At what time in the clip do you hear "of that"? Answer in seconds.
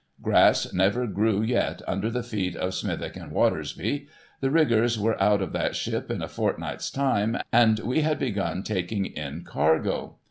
5.43-5.75